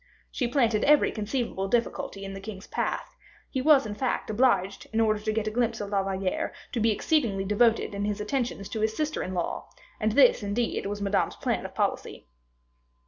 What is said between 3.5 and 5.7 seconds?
he was, in fact, obliged, in order to get a